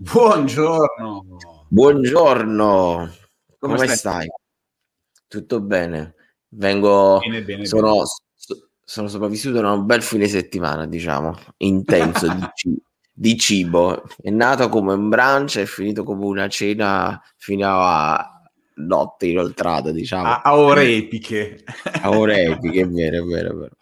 Buongiorno. 0.00 1.24
Buongiorno. 1.66 3.10
Come, 3.58 3.74
Come 3.74 3.84
stai? 3.88 3.96
stai? 3.96 4.26
Tutto 5.26 5.60
bene. 5.60 6.14
Vengo 6.50 7.18
bene, 7.18 7.42
bene, 7.42 7.66
sono, 7.66 7.94
bene. 7.94 8.04
sono 8.84 9.08
sopravvissuto 9.08 9.58
a 9.58 9.72
un 9.72 9.86
bel 9.86 10.00
fine 10.02 10.28
settimana, 10.28 10.86
diciamo, 10.86 11.36
intenso 11.56 12.32
di, 12.32 12.46
ci- 12.54 12.82
di, 13.12 13.36
cibo. 13.36 14.04
È 14.22 14.30
nato 14.30 14.68
come 14.68 14.92
un 14.92 15.08
brunch 15.08 15.58
è 15.58 15.64
finito 15.64 16.04
come 16.04 16.26
una 16.26 16.46
cena 16.46 17.20
fino 17.36 17.66
a 17.68 18.40
notte 18.76 19.26
inoltrata, 19.26 19.90
diciamo. 19.90 20.28
A, 20.28 20.42
a 20.42 20.56
ore 20.56 20.94
epiche. 20.94 21.64
A 22.02 22.10
ore 22.10 22.44
epiche, 22.54 22.82
è 22.82 22.88
vero, 22.88 23.24
è 23.24 23.26
vero, 23.26 23.50
è 23.50 23.54
vero. 23.54 23.76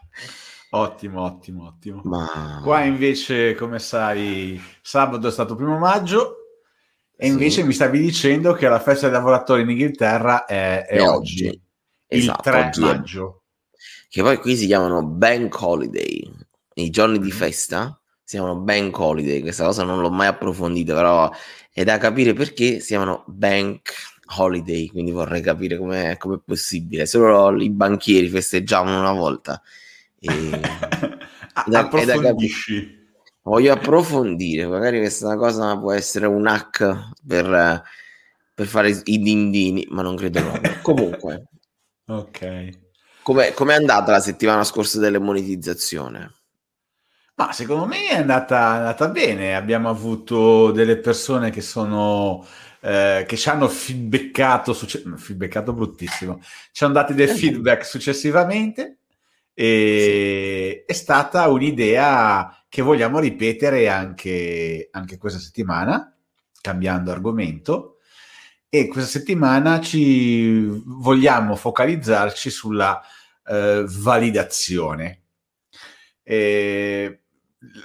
Ottimo, 0.77 1.22
ottimo, 1.22 1.66
ottimo. 1.66 2.00
Ma... 2.04 2.61
Qua 2.62 2.84
invece, 2.84 3.54
come 3.54 3.79
sai, 3.79 4.61
sabato 4.82 5.29
è 5.29 5.30
stato 5.30 5.54
primo 5.54 5.79
maggio 5.79 6.36
e 7.16 7.26
invece 7.29 7.62
sì. 7.62 7.66
mi 7.66 7.72
stavi 7.72 7.98
dicendo 7.98 8.53
che 8.53 8.68
la 8.68 8.79
festa 8.79 9.07
dei 9.07 9.17
lavoratori 9.17 9.62
in 9.62 9.70
Inghilterra 9.70 10.44
è, 10.44 10.84
è, 10.84 10.96
è 10.96 11.08
oggi, 11.08 11.46
oggi. 11.46 11.61
Esatto, 12.07 12.48
il 12.48 12.54
3 12.54 12.64
oggi 12.67 12.81
maggio. 12.81 13.43
Che 14.08 14.22
poi 14.22 14.36
qui 14.39 14.57
si 14.57 14.67
chiamano 14.67 15.03
Bank 15.03 15.61
Holiday, 15.61 16.31
i 16.75 16.90
giorni 16.90 17.18
di 17.18 17.29
mm. 17.29 17.36
festa 17.36 18.00
si 18.22 18.36
chiamano 18.36 18.58
Bank 18.58 18.98
Holiday, 18.98 19.40
questa 19.40 19.64
cosa 19.64 19.84
non 19.84 20.00
l'ho 20.00 20.11
mai 20.11 20.26
approfondita, 20.26 20.95
però 20.95 21.31
è 21.72 21.84
da 21.84 21.96
capire 21.96 22.32
perché 22.32 22.81
si 22.81 22.89
chiamano 22.89 23.22
Bank 23.29 23.93
Holiday, 24.39 24.89
quindi 24.89 25.12
vorrei 25.12 25.40
capire 25.40 25.79
come 25.79 26.11
è 26.11 26.18
possibile. 26.45 27.06
Solo 27.06 27.62
i 27.62 27.70
banchieri 27.70 28.29
festeggiavano 28.29 28.98
una 28.98 29.12
volta. 29.12 29.62
E... 30.18 30.50
da, 31.66 31.80
Approfondisci. 31.80 33.05
Voglio 33.42 33.72
approfondire, 33.72 34.66
magari 34.66 34.98
questa 34.98 35.36
cosa 35.36 35.78
può 35.78 35.92
essere 35.92 36.27
un 36.27 36.48
hack 36.48 37.12
per, 37.25 37.83
per 38.52 38.66
fare 38.66 39.00
i 39.05 39.20
dindini, 39.20 39.86
ma 39.91 40.03
non 40.03 40.17
credo 40.17 40.42
proprio. 40.42 40.78
Comunque, 40.83 41.45
ok. 42.06 42.69
Com'è, 43.23 43.55
com'è 43.55 43.75
andata 43.75 44.11
la 44.11 44.20
settimana 44.20 44.64
scorsa 44.64 44.98
delle 44.98 45.20
monetizzazioni? 45.20 46.28
Ma 47.36 47.53
secondo 47.53 47.86
me 47.86 48.08
è 48.08 48.17
andata, 48.17 48.56
è 48.56 48.78
andata 48.78 49.08
bene. 49.11 49.55
Abbiamo 49.55 49.89
avuto 49.91 50.73
delle 50.73 50.97
persone 50.97 51.51
che 51.51 51.61
sono 51.61 52.45
eh, 52.80 53.25
che 53.28 53.36
ci 53.36 53.48
hanno 53.48 53.69
feedbackato, 53.69 54.73
succe- 54.73 55.03
feedbackato 55.17 55.73
bruttissimo, 55.73 56.41
ci 56.73 56.83
hanno 56.83 56.95
dati 56.95 57.14
dei 57.14 57.28
eh. 57.28 57.34
feedback 57.34 57.84
successivamente 57.84 58.98
e 59.59 60.83
sì. 60.85 60.93
è 60.93 60.95
stata 60.95 61.49
un'idea 61.49 62.62
che 62.69 62.83
vogliamo 62.83 63.21
ripetere 63.21 63.89
anche, 63.89 64.89
anche 64.91 65.17
questa 65.17 65.39
settimana, 65.39 66.15
cambiando 66.61 67.11
argomento. 67.11 67.97
E 68.69 68.87
questa 68.89 69.09
settimana 69.09 69.81
ci 69.81 70.67
vogliamo 70.85 71.57
focalizzarci 71.57 72.51
sulla 72.51 73.01
eh, 73.47 73.85
validazione. 73.87 75.23
E 76.23 77.23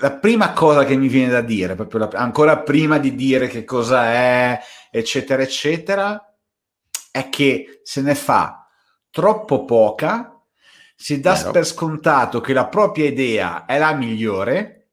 la 0.01 0.11
prima 0.11 0.51
cosa 0.51 0.83
che 0.83 0.97
mi 0.97 1.07
viene 1.07 1.31
da 1.31 1.41
dire, 1.41 1.75
proprio 1.75 2.01
la, 2.01 2.09
ancora 2.15 2.59
prima 2.59 2.97
di 2.97 3.15
dire 3.15 3.47
che 3.47 3.63
cosa 3.63 4.11
è, 4.11 4.59
eccetera, 4.91 5.41
eccetera, 5.41 6.35
è 7.11 7.29
che 7.29 7.79
se 7.83 8.01
ne 8.01 8.15
fa 8.15 8.67
troppo 9.09 9.63
poca 9.63 10.30
si 11.01 11.19
dà 11.19 11.33
Vero. 11.33 11.49
per 11.49 11.65
scontato 11.65 12.41
che 12.41 12.53
la 12.53 12.67
propria 12.67 13.07
idea 13.07 13.65
è 13.65 13.79
la 13.79 13.91
migliore 13.95 14.89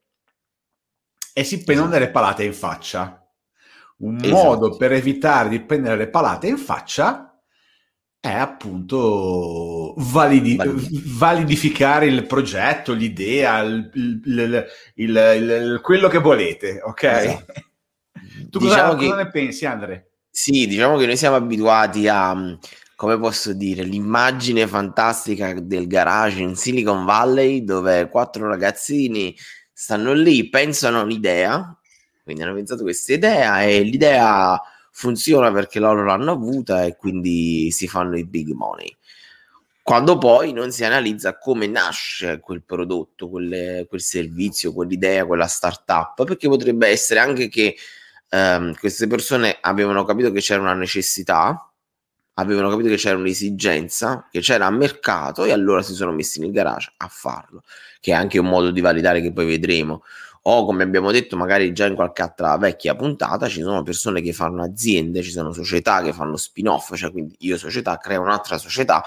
e 1.34 1.44
si 1.44 1.62
prendono 1.64 1.90
esatto. 1.90 2.00
delle 2.00 2.10
palate 2.10 2.44
in 2.44 2.54
faccia. 2.54 3.30
Un 3.98 4.16
esatto. 4.16 4.42
modo 4.42 4.76
per 4.78 4.92
evitare 4.92 5.50
di 5.50 5.60
prendere 5.60 5.96
le 5.98 6.08
palate 6.08 6.46
in 6.46 6.56
faccia 6.56 7.38
è 8.18 8.32
appunto 8.32 9.92
validi- 9.98 10.56
Validi. 10.56 11.02
validificare 11.04 12.06
il 12.06 12.26
progetto, 12.26 12.94
l'idea, 12.94 13.60
il, 13.60 13.90
il, 13.92 14.66
il, 14.94 15.80
quello 15.82 16.08
che 16.08 16.18
volete, 16.18 16.80
ok? 16.82 17.02
Esatto. 17.02 17.52
tu 18.48 18.60
diciamo 18.60 18.94
cosa, 18.94 18.96
che... 18.96 19.08
cosa 19.08 19.22
ne 19.24 19.30
pensi, 19.30 19.66
Andre? 19.66 20.12
Sì, 20.30 20.66
diciamo 20.66 20.96
che 20.96 21.04
noi 21.04 21.18
siamo 21.18 21.36
abituati 21.36 22.08
a 22.08 22.58
come 22.98 23.16
posso 23.16 23.52
dire, 23.52 23.84
l'immagine 23.84 24.66
fantastica 24.66 25.52
del 25.52 25.86
garage 25.86 26.40
in 26.40 26.56
Silicon 26.56 27.04
Valley 27.04 27.62
dove 27.62 28.08
quattro 28.08 28.48
ragazzini 28.48 29.36
stanno 29.72 30.12
lì, 30.12 30.48
pensano 30.48 31.02
un'idea, 31.02 31.78
quindi 32.24 32.42
hanno 32.42 32.54
pensato 32.54 32.82
questa 32.82 33.12
idea 33.12 33.62
e 33.62 33.82
l'idea 33.82 34.60
funziona 34.90 35.52
perché 35.52 35.78
loro 35.78 36.04
l'hanno 36.04 36.32
avuta 36.32 36.82
e 36.82 36.96
quindi 36.96 37.70
si 37.70 37.86
fanno 37.86 38.18
i 38.18 38.26
big 38.26 38.48
money. 38.48 38.92
Quando 39.80 40.18
poi 40.18 40.52
non 40.52 40.72
si 40.72 40.82
analizza 40.84 41.38
come 41.38 41.68
nasce 41.68 42.40
quel 42.40 42.64
prodotto, 42.64 43.28
quelle, 43.30 43.86
quel 43.88 44.00
servizio, 44.00 44.72
quell'idea, 44.72 45.24
quella 45.24 45.46
startup, 45.46 46.24
perché 46.24 46.48
potrebbe 46.48 46.88
essere 46.88 47.20
anche 47.20 47.48
che 47.48 47.76
ehm, 48.28 48.74
queste 48.74 49.06
persone 49.06 49.56
avevano 49.60 50.02
capito 50.02 50.32
che 50.32 50.40
c'era 50.40 50.62
una 50.62 50.74
necessità, 50.74 51.67
avevano 52.38 52.70
capito 52.70 52.88
che 52.88 52.96
c'era 52.96 53.16
un'esigenza, 53.16 54.26
che 54.30 54.40
c'era 54.40 54.66
a 54.66 54.70
mercato 54.70 55.44
e 55.44 55.52
allora 55.52 55.82
si 55.82 55.94
sono 55.94 56.12
messi 56.12 56.40
nel 56.40 56.52
garage 56.52 56.92
a 56.96 57.08
farlo, 57.08 57.62
che 58.00 58.12
è 58.12 58.14
anche 58.14 58.38
un 58.38 58.46
modo 58.46 58.70
di 58.70 58.80
validare 58.80 59.20
che 59.20 59.32
poi 59.32 59.46
vedremo. 59.46 60.02
O 60.42 60.64
come 60.64 60.84
abbiamo 60.84 61.10
detto 61.10 61.36
magari 61.36 61.72
già 61.72 61.86
in 61.86 61.94
qualche 61.94 62.22
altra 62.22 62.56
vecchia 62.56 62.94
puntata, 62.94 63.48
ci 63.48 63.60
sono 63.60 63.82
persone 63.82 64.22
che 64.22 64.32
fanno 64.32 64.62
aziende, 64.62 65.22
ci 65.22 65.30
sono 65.30 65.52
società 65.52 66.00
che 66.00 66.12
fanno 66.12 66.36
spin-off, 66.36 66.94
cioè 66.94 67.10
quindi 67.10 67.34
io 67.40 67.58
società 67.58 67.98
creo 67.98 68.22
un'altra 68.22 68.56
società 68.56 69.02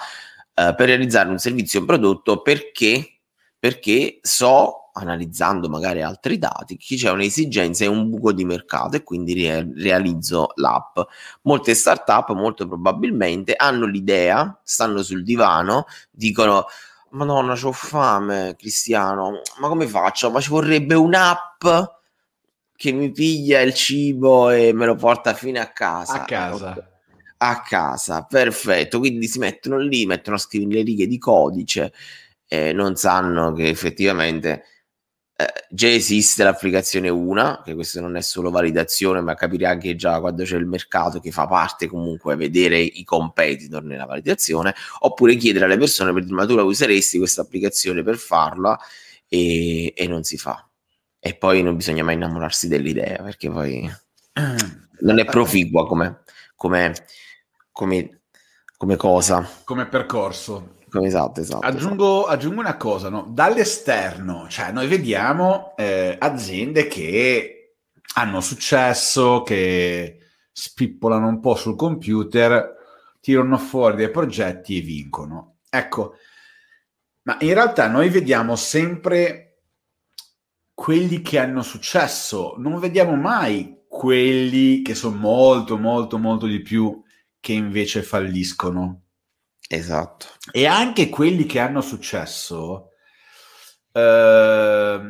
eh, 0.53 0.75
per 0.75 0.87
realizzare 0.87 1.29
un 1.29 1.39
servizio 1.39 1.79
un 1.79 1.85
prodotto 1.85 2.41
perché, 2.41 3.19
perché 3.57 4.19
so 4.21 4.80
analizzando 4.93 5.69
magari 5.69 6.01
altri 6.01 6.37
dati, 6.37 6.77
che 6.77 6.95
c'è 6.95 7.11
un'esigenza 7.11 7.83
e 7.83 7.87
un 7.87 8.09
buco 8.09 8.31
di 8.31 8.45
mercato 8.45 8.95
e 8.95 9.03
quindi 9.03 9.33
re- 9.33 9.71
realizzo 9.75 10.51
l'app. 10.55 10.99
Molte 11.43 11.73
startup 11.73 12.31
molto 12.33 12.67
probabilmente 12.67 13.53
hanno 13.55 13.85
l'idea, 13.85 14.59
stanno 14.63 15.01
sul 15.01 15.23
divano, 15.23 15.85
dicono 16.09 16.65
Madonna, 17.11 17.57
ho 17.61 17.71
fame, 17.71 18.55
Cristiano, 18.57 19.41
ma 19.59 19.67
come 19.67 19.87
faccio? 19.87 20.31
Ma 20.31 20.39
ci 20.39 20.49
vorrebbe 20.49 20.95
un'app 20.95 21.65
che 22.75 22.91
mi 22.91 23.11
piglia 23.11 23.59
il 23.61 23.73
cibo 23.73 24.49
e 24.49 24.73
me 24.73 24.85
lo 24.85 24.95
porta 24.95 25.33
fino 25.33 25.59
a 25.59 25.67
casa. 25.67 26.23
A 26.23 26.25
casa. 26.25 26.89
A 27.37 27.61
casa, 27.61 28.23
perfetto. 28.23 28.99
Quindi 28.99 29.27
si 29.27 29.39
mettono 29.39 29.77
lì, 29.77 30.05
mettono 30.05 30.35
a 30.37 30.39
scrivere 30.39 30.79
le 30.79 30.83
righe 30.83 31.07
di 31.07 31.17
codice 31.17 31.93
e 32.47 32.73
non 32.73 32.95
sanno 32.95 33.53
che 33.53 33.67
effettivamente 33.67 34.65
eh, 35.41 35.65
già 35.69 35.87
esiste 35.87 36.43
l'applicazione 36.43 37.09
una, 37.09 37.61
che 37.63 37.73
questo 37.73 37.99
non 37.99 38.15
è 38.15 38.21
solo 38.21 38.49
validazione, 38.49 39.21
ma 39.21 39.33
capire 39.33 39.65
anche 39.65 39.95
già 39.95 40.19
quando 40.19 40.43
c'è 40.43 40.57
il 40.57 40.65
mercato 40.65 41.19
che 41.19 41.31
fa 41.31 41.47
parte 41.47 41.87
comunque 41.87 42.35
vedere 42.35 42.79
i 42.79 43.03
competitor 43.03 43.83
nella 43.83 44.05
validazione, 44.05 44.75
oppure 44.99 45.35
chiedere 45.35 45.65
alle 45.65 45.77
persone 45.77 46.13
per 46.13 46.29
ma 46.31 46.45
tu 46.45 46.55
la 46.55 46.63
useresti 46.63 47.17
questa 47.17 47.41
applicazione 47.41 48.03
per 48.03 48.17
farla 48.17 48.77
e, 49.27 49.93
e 49.95 50.07
non 50.07 50.23
si 50.23 50.37
fa. 50.37 50.67
E 51.19 51.35
poi 51.35 51.63
non 51.63 51.75
bisogna 51.75 52.03
mai 52.03 52.15
innamorarsi 52.15 52.67
dell'idea 52.67 53.21
perché 53.23 53.49
poi 53.49 53.89
non 55.01 55.19
è 55.19 55.25
proficua 55.25 55.87
come, 55.87 56.23
come, 56.55 56.93
come, 57.71 58.21
come 58.77 58.95
cosa. 58.95 59.47
Come 59.63 59.87
percorso. 59.87 60.79
Esatto, 60.99 61.39
esatto. 61.39 61.65
Aggiungo, 61.65 62.19
esatto. 62.19 62.33
aggiungo 62.33 62.59
una 62.59 62.77
cosa, 62.77 63.09
no? 63.09 63.27
dall'esterno, 63.29 64.47
cioè 64.49 64.71
noi 64.71 64.87
vediamo 64.87 65.73
eh, 65.77 66.17
aziende 66.19 66.87
che 66.87 67.75
hanno 68.15 68.41
successo, 68.41 69.41
che 69.43 70.17
spippolano 70.51 71.27
un 71.27 71.39
po' 71.39 71.55
sul 71.55 71.77
computer, 71.77 72.75
tirano 73.21 73.57
fuori 73.57 73.95
dei 73.95 74.11
progetti 74.11 74.77
e 74.77 74.81
vincono. 74.81 75.59
Ecco, 75.69 76.15
ma 77.23 77.37
in 77.39 77.53
realtà 77.53 77.87
noi 77.87 78.09
vediamo 78.09 78.55
sempre 78.55 79.59
quelli 80.73 81.21
che 81.21 81.39
hanno 81.39 81.61
successo, 81.61 82.55
non 82.57 82.79
vediamo 82.79 83.15
mai 83.15 83.85
quelli 83.87 84.81
che 84.81 84.95
sono 84.95 85.17
molto, 85.17 85.77
molto, 85.77 86.17
molto 86.17 86.47
di 86.47 86.61
più 86.61 87.01
che 87.39 87.53
invece 87.53 88.01
falliscono. 88.03 89.00
Esatto. 89.73 90.25
E 90.51 90.65
anche 90.65 91.07
quelli 91.07 91.45
che 91.45 91.59
hanno 91.59 91.79
successo 91.79 92.89
eh, 93.93 95.01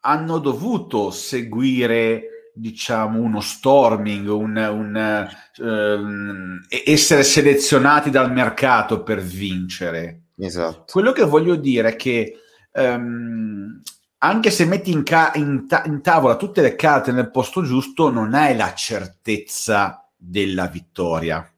hanno 0.00 0.38
dovuto 0.38 1.12
seguire, 1.12 2.50
diciamo, 2.52 3.20
uno 3.20 3.40
storming, 3.40 4.28
un, 4.28 4.56
un, 4.56 5.28
um, 5.58 6.60
essere 6.68 7.22
selezionati 7.22 8.10
dal 8.10 8.32
mercato 8.32 9.04
per 9.04 9.20
vincere. 9.20 10.22
Esatto. 10.36 10.84
Quello 10.90 11.12
che 11.12 11.22
voglio 11.22 11.54
dire 11.54 11.90
è 11.90 11.96
che 11.96 12.40
um, 12.72 13.80
anche 14.18 14.50
se 14.50 14.64
metti 14.64 14.90
in, 14.90 15.04
ca- 15.04 15.30
in, 15.36 15.68
ta- 15.68 15.84
in 15.86 16.02
tavola 16.02 16.34
tutte 16.34 16.60
le 16.60 16.74
carte 16.74 17.12
nel 17.12 17.30
posto 17.30 17.62
giusto, 17.62 18.10
non 18.10 18.34
hai 18.34 18.56
la 18.56 18.74
certezza 18.74 20.10
della 20.16 20.66
vittoria. 20.66 21.48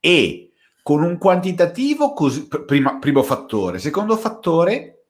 E 0.00 0.46
con 0.86 1.02
un 1.02 1.18
quantitativo 1.18 2.12
così, 2.12 2.46
prima, 2.46 3.00
primo 3.00 3.24
fattore. 3.24 3.80
Secondo 3.80 4.16
fattore, 4.16 5.06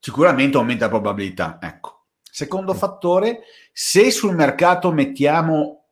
sicuramente 0.00 0.56
aumenta 0.56 0.86
la 0.86 0.90
probabilità. 0.90 1.58
Ecco. 1.62 2.06
Secondo 2.20 2.74
fattore, 2.74 3.42
se 3.72 4.10
sul 4.10 4.34
mercato 4.34 4.90
mettiamo 4.90 5.84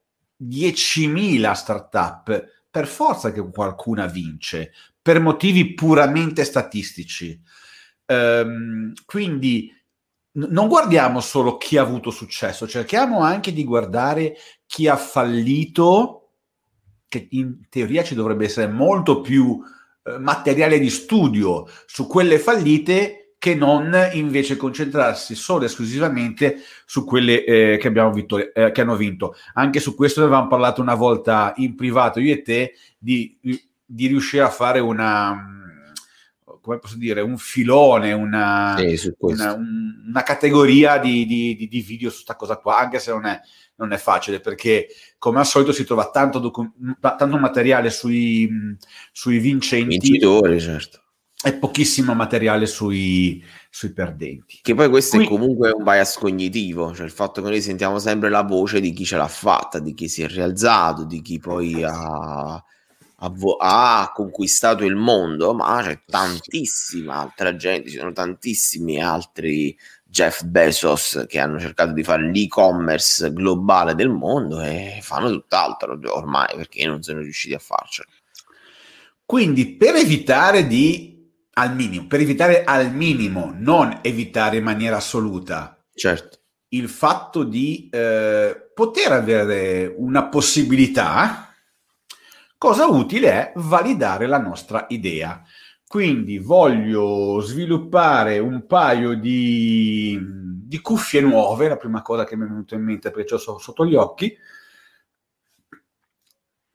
10.000 0.42 1.52
startup, 1.52 2.44
per 2.68 2.88
forza 2.88 3.30
che 3.30 3.48
qualcuna 3.52 4.06
vince, 4.06 4.72
per 5.00 5.20
motivi 5.20 5.74
puramente 5.74 6.42
statistici. 6.42 7.40
Um, 8.06 8.92
quindi 9.06 9.72
non 10.32 10.66
guardiamo 10.66 11.20
solo 11.20 11.56
chi 11.56 11.76
ha 11.76 11.82
avuto 11.82 12.10
successo, 12.10 12.66
cerchiamo 12.66 13.20
anche 13.20 13.52
di 13.52 13.62
guardare 13.62 14.34
chi 14.66 14.88
ha 14.88 14.96
fallito 14.96 16.19
che 17.10 17.26
in 17.30 17.68
teoria 17.68 18.04
ci 18.04 18.14
dovrebbe 18.14 18.44
essere 18.44 18.68
molto 18.68 19.20
più 19.20 19.60
eh, 20.04 20.18
materiale 20.18 20.78
di 20.78 20.88
studio 20.88 21.68
su 21.86 22.06
quelle 22.06 22.38
fallite 22.38 23.34
che 23.36 23.56
non 23.56 23.92
invece 24.12 24.56
concentrarsi 24.56 25.34
solo 25.34 25.62
e 25.62 25.66
esclusivamente 25.66 26.58
su 26.86 27.04
quelle 27.04 27.44
eh, 27.44 27.78
che, 27.78 27.88
abbiamo 27.88 28.12
vinto, 28.12 28.38
eh, 28.38 28.70
che 28.70 28.80
hanno 28.80 28.96
vinto. 28.96 29.34
Anche 29.54 29.80
su 29.80 29.96
questo 29.96 30.20
ne 30.20 30.26
avevamo 30.26 30.46
parlato 30.46 30.80
una 30.80 30.94
volta 30.94 31.52
in 31.56 31.74
privato 31.74 32.20
io 32.20 32.32
e 32.32 32.42
te 32.42 32.74
di, 32.96 33.36
di 33.84 34.06
riuscire 34.06 34.44
a 34.44 34.50
fare 34.50 34.78
una 34.78 35.56
come 36.60 36.78
posso 36.78 36.96
dire, 36.96 37.22
un 37.22 37.38
filone, 37.38 38.12
una, 38.12 38.76
sì, 38.76 39.10
una, 39.20 39.54
una 39.54 40.22
categoria 40.22 40.98
di, 40.98 41.24
di, 41.24 41.56
di, 41.56 41.80
video 41.80 42.10
su 42.10 42.16
questa 42.16 42.36
cosa 42.36 42.58
qua, 42.58 42.78
anche 42.78 42.98
se 42.98 43.10
non 43.10 43.24
è, 43.24 43.40
non 43.80 43.92
è 43.92 43.96
facile 43.96 44.40
perché 44.40 44.88
come 45.18 45.40
al 45.40 45.46
solito 45.46 45.72
si 45.72 45.84
trova 45.84 46.10
tanto, 46.10 46.38
docu- 46.38 46.72
tanto 47.00 47.38
materiale 47.38 47.90
sui, 47.90 48.48
sui 49.10 49.38
vincenti 49.38 49.98
vincitori 49.98 50.60
certo 50.60 51.00
e 51.42 51.54
pochissimo 51.54 52.12
materiale 52.14 52.66
sui, 52.66 53.42
sui 53.70 53.92
perdenti. 53.92 54.58
Che 54.60 54.74
poi 54.74 54.90
questo 54.90 55.16
Qui... 55.16 55.24
è 55.24 55.28
comunque 55.28 55.70
un 55.70 55.82
bias 55.82 56.18
cognitivo, 56.18 56.94
cioè 56.94 57.06
il 57.06 57.12
fatto 57.12 57.40
che 57.40 57.48
noi 57.48 57.62
sentiamo 57.62 57.98
sempre 57.98 58.28
la 58.28 58.42
voce 58.42 58.78
di 58.78 58.92
chi 58.92 59.06
ce 59.06 59.16
l'ha 59.16 59.28
fatta, 59.28 59.78
di 59.78 59.94
chi 59.94 60.06
si 60.06 60.22
è 60.22 60.28
rialzato, 60.28 61.04
di 61.04 61.22
chi 61.22 61.38
poi 61.38 61.82
ha, 61.82 62.62
ha, 63.20 64.00
ha 64.00 64.12
conquistato 64.12 64.84
il 64.84 64.96
mondo, 64.96 65.54
ma 65.54 65.80
c'è 65.82 66.00
tantissima 66.04 67.16
altra 67.16 67.54
gente, 67.54 67.88
ci 67.88 67.98
sono 67.98 68.12
tantissimi 68.12 69.00
altri 69.00 69.76
Jeff 70.04 70.42
Bezos 70.42 71.24
che 71.28 71.38
hanno 71.38 71.60
cercato 71.60 71.92
di 71.92 72.02
fare 72.02 72.30
l'e-commerce 72.30 73.32
globale 73.32 73.94
del 73.94 74.08
mondo 74.08 74.60
e 74.60 74.98
fanno 75.02 75.30
tutt'altro 75.30 75.98
ormai 76.06 76.56
perché 76.56 76.84
non 76.86 77.02
sono 77.02 77.20
riusciti 77.20 77.54
a 77.54 77.58
farcelo. 77.58 78.08
Quindi 79.24 79.76
per 79.76 79.94
evitare 79.94 80.66
di 80.66 81.10
al 81.52 81.74
minimo, 81.74 82.06
per 82.06 82.20
evitare 82.20 82.64
al 82.64 82.92
minimo, 82.92 83.52
non 83.54 83.98
evitare 84.02 84.56
in 84.56 84.64
maniera 84.64 84.96
assoluta, 84.96 85.78
certo. 85.94 86.38
il 86.68 86.88
fatto 86.88 87.44
di 87.44 87.88
eh, 87.92 88.70
poter 88.74 89.12
avere 89.12 89.92
una 89.96 90.28
possibilità, 90.28 91.49
cosa 92.60 92.84
utile 92.88 93.30
è 93.30 93.52
validare 93.56 94.26
la 94.26 94.38
nostra 94.38 94.84
idea. 94.90 95.42
Quindi 95.86 96.38
voglio 96.38 97.40
sviluppare 97.40 98.38
un 98.38 98.66
paio 98.66 99.14
di, 99.14 100.20
di 100.22 100.78
cuffie 100.82 101.22
nuove, 101.22 101.68
la 101.68 101.78
prima 101.78 102.02
cosa 102.02 102.24
che 102.24 102.36
mi 102.36 102.44
è 102.44 102.48
venuta 102.48 102.74
in 102.74 102.82
mente 102.82 103.10
perché 103.10 103.32
l'ho 103.32 103.58
sotto 103.58 103.86
gli 103.86 103.94
occhi. 103.94 104.36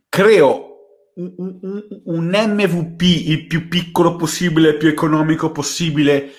Creo 0.10 1.12
un, 1.18 1.34
un, 1.38 1.88
un, 2.06 2.30
MVP 2.30 3.02
il 3.04 3.46
più 3.46 3.68
piccolo 3.68 4.16
possibile, 4.16 4.70
il 4.70 4.78
più 4.78 4.88
economico 4.88 5.52
possibile. 5.52 6.32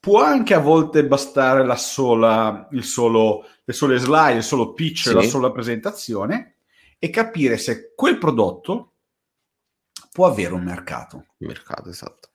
Può 0.00 0.20
anche 0.20 0.54
a 0.54 0.60
volte 0.60 1.06
bastare 1.06 1.64
la 1.64 1.76
sola, 1.76 2.66
il 2.72 2.82
solo, 2.82 3.46
le 3.62 3.72
sole 3.72 3.96
slide, 3.96 4.38
il 4.38 4.42
solo 4.42 4.72
pitch, 4.72 5.08
sì. 5.08 5.14
la 5.14 5.22
sola 5.22 5.52
presentazione 5.52 6.57
e 6.98 7.10
capire 7.10 7.56
se 7.56 7.92
quel 7.94 8.18
prodotto 8.18 8.94
può 10.12 10.26
avere 10.26 10.54
un 10.54 10.62
mercato. 10.62 11.26
Mercato, 11.38 11.90
esatto. 11.90 12.30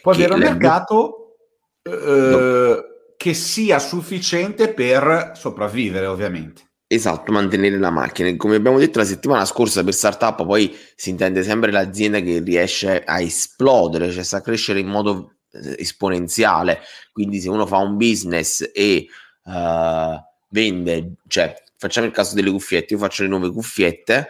Può 0.00 0.12
che 0.12 0.24
avere 0.24 0.34
un 0.34 0.40
mercato 0.40 1.36
eh, 1.82 1.90
no. 1.90 2.82
che 3.16 3.34
sia 3.34 3.78
sufficiente 3.78 4.72
per 4.72 5.32
sopravvivere, 5.34 6.06
ovviamente. 6.06 6.66
Esatto, 6.90 7.32
mantenere 7.32 7.78
la 7.78 7.90
macchina. 7.90 8.34
Come 8.36 8.56
abbiamo 8.56 8.78
detto 8.78 8.98
la 8.98 9.04
settimana 9.04 9.44
scorsa, 9.44 9.84
per 9.84 9.92
startup 9.92 10.46
poi 10.46 10.74
si 10.94 11.10
intende 11.10 11.42
sempre 11.42 11.70
l'azienda 11.70 12.20
che 12.20 12.40
riesce 12.40 13.04
a 13.04 13.20
esplodere, 13.20 14.10
cioè 14.10 14.24
a 14.38 14.40
crescere 14.40 14.80
in 14.80 14.86
modo 14.86 15.34
eh, 15.52 15.76
esponenziale. 15.78 16.80
Quindi 17.12 17.40
se 17.40 17.50
uno 17.50 17.66
fa 17.66 17.76
un 17.76 17.98
business 17.98 18.70
e 18.72 19.06
uh, 19.44 20.18
vende, 20.48 21.16
cioè 21.26 21.54
facciamo 21.78 22.06
il 22.06 22.12
caso 22.12 22.34
delle 22.34 22.50
cuffiette, 22.50 22.92
io 22.92 23.00
faccio 23.00 23.22
le 23.22 23.28
nuove 23.28 23.50
cuffiette, 23.50 24.28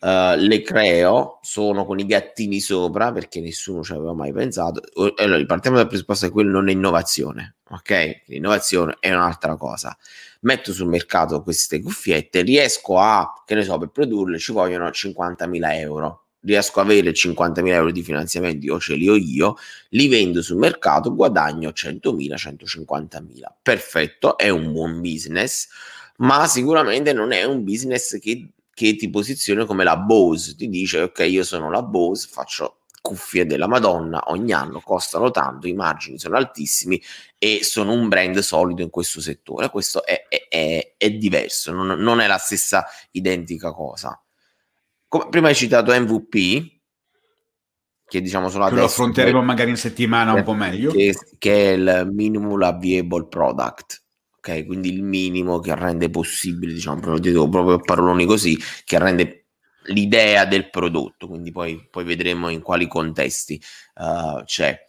Uh, 0.00 0.36
le 0.36 0.62
creo, 0.62 1.40
sono 1.42 1.84
con 1.84 1.98
i 1.98 2.06
gattini 2.06 2.60
sopra 2.60 3.10
perché 3.10 3.40
nessuno 3.40 3.82
ci 3.82 3.90
aveva 3.92 4.12
mai 4.12 4.32
pensato. 4.32 4.80
Allora, 5.16 5.44
partiamo 5.44 5.76
dal 5.76 5.88
presupposto 5.88 6.26
che 6.26 6.32
quello 6.32 6.52
non 6.52 6.68
è 6.68 6.72
innovazione, 6.72 7.56
ok? 7.68 8.22
L'innovazione 8.26 8.96
è 9.00 9.12
un'altra 9.12 9.56
cosa. 9.56 9.96
Metto 10.42 10.72
sul 10.72 10.86
mercato 10.86 11.42
queste 11.42 11.82
cuffiette, 11.82 12.42
riesco 12.42 12.96
a, 13.00 13.42
che 13.44 13.56
ne 13.56 13.64
so, 13.64 13.76
per 13.76 13.88
produrle 13.88 14.38
ci 14.38 14.52
vogliono 14.52 14.86
50.000 14.86 15.72
euro. 15.80 16.26
Riesco 16.42 16.78
a 16.78 16.84
avere 16.84 17.10
50.000 17.10 17.66
euro 17.66 17.90
di 17.90 18.04
finanziamenti 18.04 18.70
o 18.70 18.78
ce 18.78 18.94
li 18.94 19.08
ho 19.08 19.16
io, 19.16 19.56
li 19.88 20.06
vendo 20.06 20.42
sul 20.42 20.58
mercato, 20.58 21.12
guadagno 21.12 21.70
100.000, 21.70 22.34
150.000. 22.36 23.42
Perfetto, 23.60 24.38
è 24.38 24.48
un 24.48 24.70
buon 24.70 25.00
business, 25.00 25.66
ma 26.20 26.46
sicuramente 26.46 27.12
non 27.12 27.32
è 27.32 27.44
un 27.44 27.64
business 27.64 28.18
che 28.18 28.52
che 28.78 28.94
ti 28.94 29.10
posiziona 29.10 29.64
come 29.64 29.82
la 29.82 29.96
Bose, 29.96 30.54
ti 30.54 30.68
dice 30.68 31.00
ok 31.00 31.18
io 31.28 31.42
sono 31.42 31.68
la 31.68 31.82
Bose, 31.82 32.28
faccio 32.30 32.82
cuffie 33.00 33.44
della 33.44 33.66
Madonna 33.66 34.22
ogni 34.26 34.52
anno, 34.52 34.80
costano 34.80 35.32
tanto, 35.32 35.66
i 35.66 35.72
margini 35.72 36.16
sono 36.16 36.36
altissimi 36.36 37.02
e 37.36 37.64
sono 37.64 37.92
un 37.92 38.06
brand 38.06 38.38
solido 38.38 38.82
in 38.82 38.90
questo 38.90 39.20
settore, 39.20 39.68
questo 39.68 40.04
è, 40.04 40.28
è, 40.28 40.46
è, 40.48 40.94
è 40.96 41.10
diverso, 41.10 41.72
non, 41.72 41.98
non, 41.98 42.20
è 42.20 42.28
la 42.28 42.38
stessa 42.38 42.86
identica 43.10 43.72
cosa. 43.72 44.22
Come, 45.08 45.28
prima 45.28 45.48
hai 45.48 45.56
citato 45.56 45.92
MVP, 45.92 46.76
che 48.06 48.20
diciamo 48.20 48.48
sono 48.48 48.70
lo 48.70 48.84
affronteremo 48.84 49.42
magari 49.42 49.70
in 49.70 49.76
settimana 49.76 50.34
un 50.34 50.44
po' 50.44 50.54
meglio. 50.54 50.92
Che, 50.92 51.16
che 51.36 51.70
è 51.70 51.72
il 51.72 52.10
minimum 52.12 52.78
viable 52.78 53.26
product 53.26 54.04
Quindi 54.66 54.92
il 54.92 55.02
minimo 55.02 55.60
che 55.60 55.74
rende 55.74 56.10
possibile, 56.10 56.72
diciamo, 56.72 57.00
proprio, 57.00 57.48
proprio 57.48 57.78
paroloni 57.80 58.24
così, 58.24 58.58
che 58.84 58.98
rende 58.98 59.46
l'idea 59.88 60.44
del 60.44 60.70
prodotto, 60.70 61.28
quindi 61.28 61.50
poi, 61.50 61.86
poi 61.90 62.04
vedremo 62.04 62.48
in 62.48 62.60
quali 62.60 62.86
contesti 62.86 63.60
uh, 63.96 64.42
c'è. 64.44 64.86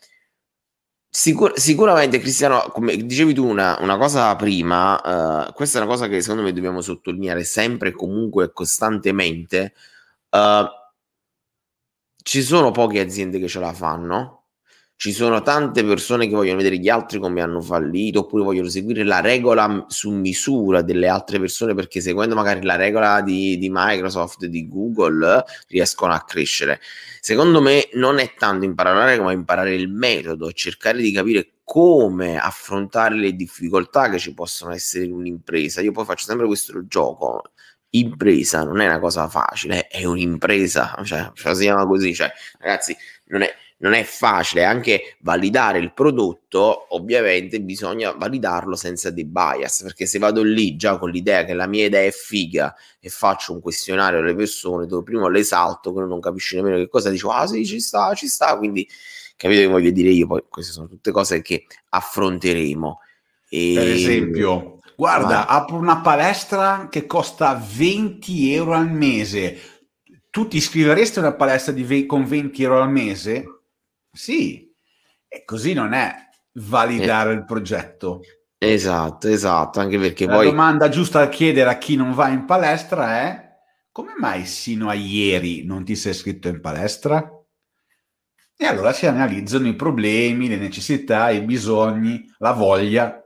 Sicur- 1.11 1.57
sicuramente 1.57 2.19
Cristiano, 2.19 2.69
come 2.71 2.95
dicevi 2.95 3.33
tu 3.33 3.47
una, 3.47 3.77
una 3.81 3.97
cosa 3.97 4.35
prima, 4.35 5.47
uh, 5.47 5.53
questa 5.53 5.79
è 5.79 5.81
una 5.81 5.89
cosa 5.89 6.07
che 6.07 6.21
secondo 6.21 6.43
me 6.43 6.53
dobbiamo 6.53 6.81
sottolineare 6.81 7.43
sempre, 7.43 7.91
comunque 7.91 8.51
costantemente. 8.51 9.73
Uh, 10.29 10.67
ci 12.21 12.43
sono 12.43 12.71
poche 12.71 12.99
aziende 12.99 13.39
che 13.39 13.47
ce 13.47 13.59
la 13.59 13.73
fanno, 13.73 14.38
ci 14.99 15.13
sono 15.13 15.41
tante 15.41 15.85
persone 15.85 16.27
che 16.27 16.35
vogliono 16.35 16.57
vedere 16.57 16.77
gli 16.77 16.89
altri 16.89 17.19
come 17.19 17.39
hanno 17.41 17.61
fallito 17.61 18.19
oppure 18.19 18.43
vogliono 18.43 18.67
seguire 18.67 19.05
la 19.05 19.21
regola 19.21 19.85
su 19.87 20.11
misura 20.11 20.81
delle 20.81 21.07
altre 21.07 21.39
persone 21.39 21.73
perché 21.73 22.01
seguendo 22.01 22.35
magari 22.35 22.63
la 22.63 22.75
regola 22.75 23.21
di, 23.21 23.57
di 23.57 23.69
Microsoft, 23.71 24.45
di 24.47 24.67
Google, 24.67 25.45
riescono 25.69 26.11
a 26.11 26.25
crescere. 26.25 26.81
Secondo 27.21 27.61
me 27.61 27.87
non 27.93 28.19
è 28.19 28.33
tanto 28.37 28.65
imparare 28.65 28.97
la 28.97 29.05
regola, 29.05 29.27
ma 29.27 29.33
imparare 29.33 29.73
il 29.73 29.87
metodo, 29.87 30.51
cercare 30.51 30.97
di 30.97 31.13
capire 31.13 31.51
come 31.63 32.37
affrontare 32.37 33.15
le 33.15 33.31
difficoltà 33.37 34.09
che 34.09 34.19
ci 34.19 34.33
possono 34.33 34.73
essere 34.73 35.05
in 35.05 35.13
un'impresa. 35.13 35.79
Io 35.79 35.93
poi 35.93 36.03
faccio 36.03 36.25
sempre 36.25 36.45
questo 36.45 36.85
gioco. 36.87 37.43
Impresa 37.91 38.65
non 38.65 38.81
è 38.81 38.85
una 38.85 38.99
cosa 38.99 39.29
facile, 39.29 39.87
è 39.87 40.03
un'impresa, 40.03 40.99
cioè, 41.05 41.31
cioè 41.35 41.55
si 41.55 41.61
chiama 41.61 41.85
così, 41.87 42.13
cioè, 42.13 42.29
ragazzi, 42.59 42.95
non 43.27 43.43
è, 43.43 43.55
non 43.79 43.93
è 43.93 44.03
facile 44.03 44.65
anche 44.65 45.15
validare 45.21 45.79
il 45.79 45.93
prodotto, 45.93 46.93
ovviamente 46.95 47.61
bisogna 47.61 48.11
validarlo 48.11 48.75
senza 48.75 49.09
dei 49.09 49.25
bias, 49.25 49.83
perché 49.83 50.05
se 50.05 50.19
vado 50.19 50.41
lì 50.43 50.75
già 50.75 50.97
con 50.97 51.09
l'idea 51.09 51.45
che 51.45 51.53
la 51.53 51.67
mia 51.67 51.85
idea 51.85 52.03
è 52.05 52.11
figa 52.11 52.75
e 52.99 53.09
faccio 53.09 53.53
un 53.53 53.61
questionario 53.61 54.19
alle 54.19 54.35
persone 54.35 54.85
dove 54.85 55.03
prima 55.03 55.29
le 55.29 55.43
salto, 55.43 55.93
che 55.93 56.01
non 56.01 56.19
capisci 56.19 56.55
nemmeno 56.55 56.77
che 56.77 56.89
cosa 56.89 57.09
dico, 57.09 57.31
ah 57.31 57.47
sì 57.47 57.65
ci 57.65 57.79
sta, 57.79 58.13
ci 58.15 58.27
sta, 58.27 58.57
quindi 58.57 58.87
capite 59.37 59.61
che 59.61 59.67
voglio 59.67 59.91
dire 59.91 60.09
io, 60.09 60.27
poi 60.27 60.43
queste 60.49 60.73
sono 60.73 60.87
tutte 60.87 61.11
cose 61.11 61.41
che 61.41 61.65
affronteremo. 61.89 62.99
E... 63.49 63.73
Per 63.75 63.87
esempio, 63.87 64.79
guarda, 64.97 65.47
ah. 65.47 65.55
apro 65.55 65.77
una 65.77 66.01
palestra 66.01 66.89
che 66.91 67.05
costa 67.05 67.61
20 67.75 68.53
euro 68.53 68.73
al 68.73 68.91
mese. 68.91 69.57
Tu 70.29 70.47
ti 70.49 70.57
iscriveresti 70.57 71.19
a 71.19 71.21
una 71.21 71.33
palestra 71.33 71.73
ve- 71.73 72.05
con 72.05 72.25
20 72.25 72.61
euro 72.61 72.81
al 72.81 72.91
mese? 72.91 73.58
Sì, 74.11 74.73
e 75.27 75.43
così 75.45 75.73
non 75.73 75.93
è 75.93 76.13
validare 76.53 77.31
eh. 77.31 77.35
il 77.35 77.45
progetto. 77.45 78.21
Esatto, 78.57 79.27
esatto, 79.27 79.79
anche 79.79 79.97
perché 79.97 80.25
La 80.25 80.35
poi... 80.35 80.45
domanda 80.45 80.89
giusta 80.89 81.19
da 81.19 81.29
chiedere 81.29 81.69
a 81.69 81.77
chi 81.77 81.95
non 81.95 82.13
va 82.13 82.27
in 82.27 82.45
palestra 82.45 83.21
è 83.21 83.47
come 83.91 84.13
mai 84.17 84.45
sino 84.45 84.89
a 84.89 84.93
ieri 84.93 85.65
non 85.65 85.83
ti 85.83 85.95
sei 85.95 86.11
iscritto 86.11 86.47
in 86.47 86.61
palestra? 86.61 87.33
E 88.61 88.65
allora 88.65 88.91
si 88.91 89.05
analizzano 89.05 89.67
i 89.67 89.75
problemi, 89.75 90.49
le 90.49 90.57
necessità, 90.57 91.29
i 91.29 91.41
bisogni, 91.41 92.25
la 92.39 92.51
voglia, 92.51 93.23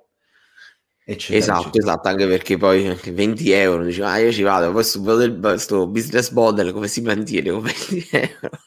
eccetera. 1.03 1.39
Esatto, 1.39 1.59
eccetera. 1.61 1.83
esatto, 1.83 2.07
anche 2.07 2.27
perché 2.27 2.57
poi 2.57 2.95
20 3.11 3.51
euro, 3.51 3.83
diceva, 3.83 4.11
ah 4.11 4.19
io 4.19 4.31
ci 4.31 4.43
vado, 4.43 4.71
questo, 4.71 5.01
questo 5.01 5.87
business 5.87 6.29
model 6.29 6.71
come 6.71 6.87
si 6.87 7.01
mantiene 7.01 7.49
con 7.49 7.61
20 7.61 8.07
euro? 8.11 8.59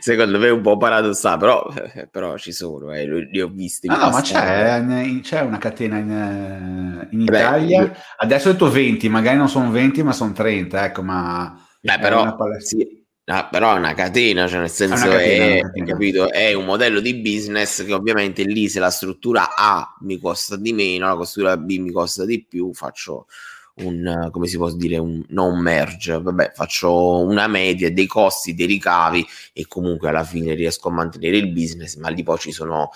Secondo 0.00 0.38
me 0.38 0.48
è 0.48 0.50
un 0.50 0.60
po' 0.60 0.76
paradossale, 0.76 1.38
però, 1.38 1.72
però 2.10 2.36
ci 2.36 2.52
sono, 2.52 2.92
eh, 2.92 3.06
li 3.06 3.40
ho 3.40 3.48
visti. 3.48 3.86
No, 3.86 3.96
no, 3.96 4.10
ma 4.10 4.20
c'è, 4.20 4.84
c'è, 5.22 5.40
una 5.40 5.58
catena 5.58 5.98
in, 5.98 6.10
eh, 6.10 7.08
in 7.12 7.20
Italia. 7.20 7.86
Beh, 7.86 7.96
Adesso 8.16 8.48
ho 8.48 8.52
detto 8.52 8.70
20, 8.70 9.08
magari 9.08 9.36
non 9.36 9.48
sono 9.48 9.70
20, 9.70 10.02
ma 10.02 10.12
sono 10.12 10.32
30, 10.32 10.84
ecco, 10.84 11.02
ma... 11.02 11.56
Beh, 11.80 11.98
però, 12.00 12.36
sì, 12.58 12.98
Ah, 13.30 13.46
però 13.46 13.74
è 13.74 13.78
una 13.78 13.92
catena, 13.92 14.48
cioè 14.48 14.60
nel 14.60 14.70
senso 14.70 15.10
è, 15.10 15.60
è, 15.60 15.84
capito, 15.84 16.30
è, 16.32 16.54
un 16.54 16.64
modello 16.64 16.98
di 16.98 17.14
business 17.16 17.84
che 17.84 17.92
ovviamente 17.92 18.42
lì 18.42 18.70
se 18.70 18.80
la 18.80 18.88
struttura 18.88 19.54
A 19.54 19.94
mi 20.00 20.18
costa 20.18 20.56
di 20.56 20.72
meno, 20.72 21.14
la 21.14 21.24
struttura 21.26 21.58
B 21.58 21.76
mi 21.76 21.92
costa 21.92 22.24
di 22.24 22.42
più, 22.42 22.72
faccio 22.72 23.26
un, 23.80 24.28
come 24.30 24.46
si 24.46 24.56
può 24.56 24.70
dire, 24.70 24.98
un 24.98 25.22
non 25.28 25.58
merge, 25.60 26.20
vabbè, 26.20 26.52
faccio 26.54 27.20
una 27.20 27.46
media 27.46 27.90
dei 27.92 28.06
costi, 28.06 28.54
dei 28.54 28.66
ricavi 28.66 29.26
e 29.52 29.66
comunque 29.66 30.08
alla 30.08 30.24
fine 30.24 30.54
riesco 30.54 30.88
a 30.88 30.92
mantenere 30.92 31.36
il 31.36 31.52
business, 31.52 31.96
ma 31.96 32.08
lì 32.08 32.22
poi 32.22 32.38
ci 32.38 32.52
sono 32.52 32.90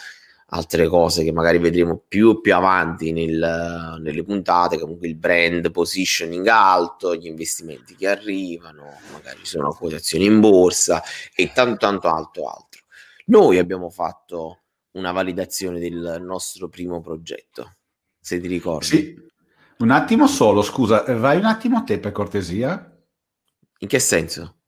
altre 0.55 0.87
cose 0.87 1.25
che 1.25 1.33
magari 1.33 1.59
vedremo 1.59 2.03
più 2.07 2.41
più 2.41 2.55
avanti 2.55 3.13
nel, 3.13 3.99
nelle 4.01 4.23
puntate, 4.23 4.79
comunque 4.79 5.09
il 5.09 5.17
brand 5.17 5.71
positioning 5.71 6.47
alto, 6.47 7.15
gli 7.15 7.27
investimenti 7.27 7.95
che 7.97 8.09
arrivano, 8.09 8.99
magari 9.13 9.39
ci 9.39 9.47
sono 9.47 9.73
quotazioni 9.73 10.27
in 10.27 10.41
borsa 10.41 11.03
e 11.35 11.53
tanto 11.53 11.77
tanto 11.77 12.09
altro 12.09 12.47
altro. 12.49 12.83
Noi 13.27 13.59
abbiamo 13.59 13.89
fatto 13.89 14.59
una 14.93 15.13
validazione 15.13 15.79
del 15.81 16.19
nostro 16.21 16.69
primo 16.69 17.01
progetto, 17.01 17.77
se 18.21 18.39
ti 18.39 18.47
ricordi. 18.47 18.87
Sì. 18.87 19.31
Un 19.83 19.91
attimo 19.91 20.29
solo, 20.29 20.63
scusa, 20.63 21.03
vai 21.17 21.39
un 21.39 21.45
attimo 21.45 21.77
a 21.79 21.83
te 21.83 21.99
per 21.99 22.13
cortesia. 22.13 22.89
In 23.79 23.89
che 23.89 23.99
senso? 23.99 24.59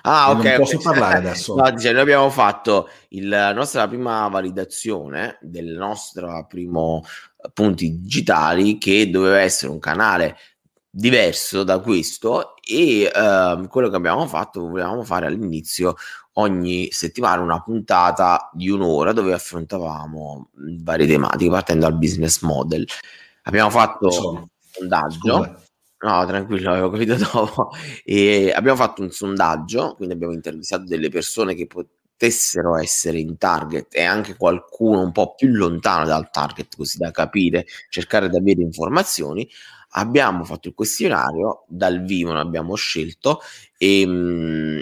Ah, 0.00 0.30
ok. 0.30 0.44
Non 0.44 0.56
posso 0.56 0.76
okay. 0.76 0.92
parlare 0.92 1.16
adesso. 1.28 1.54
No, 1.54 1.70
dice, 1.70 1.92
noi 1.92 2.00
abbiamo 2.00 2.30
fatto 2.30 2.88
il, 3.08 3.28
la 3.28 3.52
nostra 3.52 3.86
prima 3.86 4.26
validazione 4.28 5.36
del 5.42 5.74
nostro 5.76 6.46
primo 6.48 7.02
eh, 7.36 7.50
punti 7.52 8.00
digitali 8.00 8.78
che 8.78 9.10
doveva 9.10 9.40
essere 9.40 9.70
un 9.70 9.78
canale 9.78 10.38
diverso 10.88 11.64
da 11.64 11.78
questo 11.78 12.54
e 12.66 13.10
uh, 13.14 13.66
quello 13.68 13.90
che 13.90 13.96
abbiamo 13.96 14.26
fatto 14.26 14.68
volevamo 14.68 15.04
fare 15.04 15.26
all'inizio 15.26 15.96
ogni 16.34 16.88
settimana 16.90 17.40
una 17.40 17.62
puntata 17.62 18.50
di 18.52 18.68
un'ora 18.68 19.12
dove 19.14 19.32
affrontavamo 19.32 20.50
varie 20.82 21.06
tematiche 21.06 21.50
partendo 21.50 21.86
dal 21.88 21.96
business 21.96 22.42
model 22.42 22.86
abbiamo 23.44 23.70
fatto 23.70 24.50
sondaggio 24.72 25.44
Scusa. 25.44 25.70
No, 26.02 26.26
tranquillo, 26.26 26.72
avevo 26.72 26.90
capito 26.90 27.14
dopo. 27.32 27.70
E 28.04 28.52
abbiamo 28.54 28.76
fatto 28.76 29.02
un 29.02 29.10
sondaggio, 29.10 29.94
quindi 29.94 30.14
abbiamo 30.14 30.32
intervistato 30.32 30.84
delle 30.84 31.08
persone 31.08 31.54
che 31.54 31.66
potessero 31.68 32.76
essere 32.76 33.20
in 33.20 33.38
target 33.38 33.94
e 33.94 34.02
anche 34.02 34.36
qualcuno 34.36 35.00
un 35.00 35.12
po' 35.12 35.34
più 35.34 35.48
lontano 35.48 36.04
dal 36.04 36.30
target, 36.30 36.76
così 36.76 36.98
da 36.98 37.10
capire, 37.12 37.66
cercare 37.88 38.28
di 38.28 38.36
avere 38.36 38.62
informazioni. 38.62 39.48
Abbiamo 39.94 40.44
fatto 40.44 40.68
il 40.68 40.74
questionario, 40.74 41.64
dal 41.68 42.02
vivo 42.02 42.32
ne 42.32 42.40
abbiamo 42.40 42.74
scelto 42.74 43.40
e, 43.76 44.04
mm, 44.06 44.80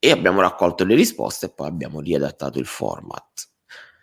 e 0.00 0.10
abbiamo 0.10 0.40
raccolto 0.40 0.84
le 0.84 0.94
risposte 0.96 1.46
e 1.46 1.50
poi 1.50 1.68
abbiamo 1.68 2.00
riadattato 2.00 2.58
il 2.58 2.66
format. 2.66 3.48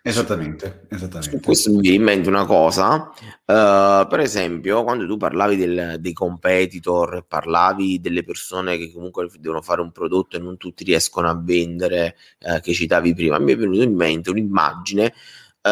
Esattamente, 0.06 0.86
esattamente. 0.90 1.38
Su 1.38 1.42
questo 1.42 1.70
mi 1.72 1.80
viene 1.80 1.96
in 1.96 2.02
mente 2.02 2.28
una 2.28 2.44
cosa, 2.44 3.10
uh, 3.14 4.06
per 4.06 4.20
esempio, 4.20 4.84
quando 4.84 5.06
tu 5.06 5.16
parlavi 5.16 5.56
del, 5.56 5.96
dei 5.98 6.12
competitor, 6.12 7.24
parlavi 7.26 7.98
delle 8.00 8.22
persone 8.22 8.76
che 8.76 8.92
comunque 8.92 9.30
devono 9.38 9.62
fare 9.62 9.80
un 9.80 9.92
prodotto 9.92 10.36
e 10.36 10.40
non 10.40 10.58
tutti 10.58 10.84
riescono 10.84 11.30
a 11.30 11.40
vendere, 11.42 12.16
uh, 12.40 12.60
che 12.60 12.74
citavi 12.74 13.14
prima, 13.14 13.38
mi 13.38 13.52
è 13.52 13.56
venuto 13.56 13.80
in 13.80 13.94
mente 13.94 14.28
un'immagine 14.28 15.14
uh, 15.62 15.70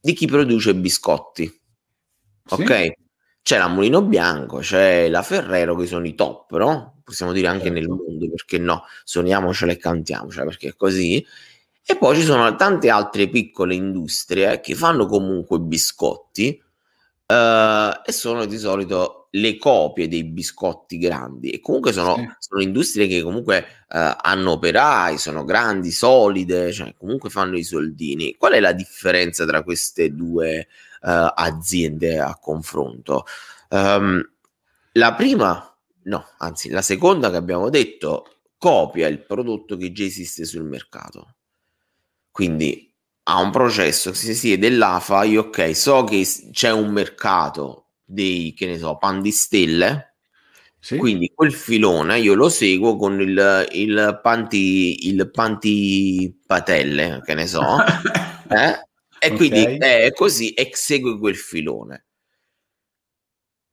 di 0.00 0.12
chi 0.12 0.26
produce 0.26 0.74
biscotti. 0.74 1.44
Sì. 2.44 2.60
Ok? 2.60 2.92
C'è 3.42 3.58
la 3.58 3.68
Mulino 3.68 4.02
Bianco, 4.02 4.58
c'è 4.58 5.08
la 5.08 5.22
Ferrero 5.22 5.76
che 5.76 5.86
sono 5.86 6.04
i 6.04 6.16
top, 6.16 6.56
no? 6.56 7.00
Possiamo 7.04 7.30
dire 7.30 7.46
anche 7.46 7.66
certo. 7.66 7.78
nel 7.78 7.88
mondo, 7.88 8.28
perché 8.28 8.58
no? 8.58 8.82
Suoniamocela 9.04 9.70
e 9.70 9.76
cantiamocela, 9.76 10.46
perché 10.46 10.70
è 10.70 10.74
così 10.74 11.24
e 11.84 11.96
poi 11.96 12.16
ci 12.16 12.22
sono 12.22 12.54
tante 12.54 12.90
altre 12.90 13.28
piccole 13.28 13.74
industrie 13.74 14.60
che 14.60 14.74
fanno 14.74 15.06
comunque 15.06 15.58
biscotti 15.58 16.62
eh, 17.26 18.00
e 18.04 18.12
sono 18.12 18.44
di 18.44 18.58
solito 18.58 19.28
le 19.34 19.56
copie 19.56 20.08
dei 20.08 20.24
biscotti 20.24 20.98
grandi 20.98 21.50
e 21.50 21.60
comunque 21.60 21.92
sono, 21.92 22.16
sì. 22.16 22.28
sono 22.38 22.62
industrie 22.62 23.06
che 23.06 23.22
comunque 23.22 23.58
eh, 23.88 24.16
hanno 24.20 24.52
operai, 24.52 25.18
sono 25.18 25.44
grandi, 25.44 25.90
solide, 25.90 26.72
cioè 26.72 26.94
comunque 26.96 27.30
fanno 27.30 27.56
i 27.56 27.64
soldini. 27.64 28.36
Qual 28.36 28.52
è 28.52 28.60
la 28.60 28.72
differenza 28.72 29.46
tra 29.46 29.62
queste 29.62 30.14
due 30.14 30.58
eh, 30.58 30.66
aziende 31.34 32.18
a 32.20 32.36
confronto? 32.38 33.24
Um, 33.70 34.22
la 34.92 35.14
prima, 35.14 35.76
no, 36.04 36.26
anzi 36.38 36.68
la 36.68 36.82
seconda 36.82 37.30
che 37.30 37.36
abbiamo 37.36 37.70
detto 37.70 38.26
copia 38.58 39.08
il 39.08 39.24
prodotto 39.24 39.76
che 39.76 39.92
già 39.92 40.04
esiste 40.04 40.44
sul 40.44 40.64
mercato 40.64 41.36
quindi 42.32 42.92
ha 43.24 43.40
un 43.40 43.50
processo, 43.52 44.12
se 44.14 44.34
si 44.34 44.52
è 44.52 44.58
dell'AFA, 44.58 45.24
io 45.24 45.42
ok, 45.42 45.76
so 45.76 46.04
che 46.04 46.26
c'è 46.50 46.72
un 46.72 46.90
mercato 46.90 47.90
dei, 48.04 48.52
che 48.54 48.66
ne 48.66 48.78
so, 48.78 48.96
pan 48.96 49.22
di 49.22 49.30
stelle, 49.30 50.16
sì. 50.78 50.96
quindi 50.96 51.30
quel 51.32 51.52
filone 51.52 52.18
io 52.18 52.34
lo 52.34 52.48
seguo 52.48 52.96
con 52.96 53.20
il, 53.20 53.68
il 53.72 54.18
panti, 54.22 55.06
il 55.06 55.30
panti 55.30 56.40
patelle, 56.44 57.20
che 57.24 57.34
ne 57.34 57.46
so, 57.46 57.62
eh? 58.50 58.88
e 59.18 59.26
okay. 59.26 59.36
quindi 59.36 59.62
è 59.78 60.10
così 60.12 60.52
e 60.54 60.70
segue 60.72 61.18
quel 61.18 61.36
filone. 61.36 62.06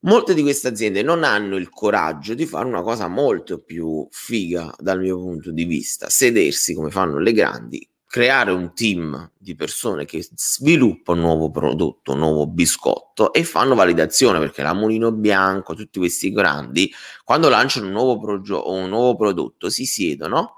Molte 0.01 0.33
di 0.33 0.43
queste 0.43 0.69
aziende 0.69 1.01
non 1.01 1.23
hanno 1.23 1.57
il 1.57 1.69
coraggio 1.69 2.33
di 2.33 2.45
fare 2.45 2.65
una 2.65 2.81
cosa 2.83 3.07
molto 3.09 3.61
più 3.63 4.07
figa 4.11 4.73
dal 4.77 4.99
mio 4.99 5.17
punto 5.17 5.51
di 5.51 5.65
vista, 5.65 6.07
sedersi 6.09 6.73
come 6.73 6.89
fanno 6.89 7.19
le 7.19 7.33
grandi, 7.33 7.88
creare 8.09 8.49
un 8.49 8.73
team 8.73 9.33
di 9.37 9.53
persone 9.53 10.03
che 10.05 10.27
sviluppa 10.35 11.11
un 11.11 11.19
nuovo 11.19 11.51
prodotto, 11.51 12.13
un 12.13 12.17
nuovo 12.17 12.47
biscotto 12.47 13.31
e 13.31 13.43
fanno 13.43 13.75
validazione 13.75 14.39
perché 14.39 14.63
la 14.63 14.73
Mulino 14.73 15.11
Bianco, 15.11 15.75
tutti 15.75 15.99
questi 15.99 16.31
grandi, 16.31 16.91
quando 17.23 17.49
lanciano 17.49 17.85
un 17.85 17.91
nuovo, 17.91 18.19
progio- 18.19 18.67
un 18.71 18.89
nuovo 18.89 19.15
prodotto 19.15 19.69
si 19.69 19.85
siedono, 19.85 20.55